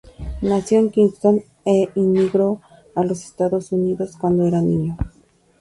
[0.41, 2.59] Nació en Kingston e inmigró
[2.95, 4.97] a los Estados Unidos, cuando era niño.